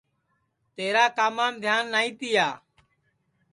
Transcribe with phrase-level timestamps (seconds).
[0.75, 2.47] تیرا کامام دھیان نائی تیا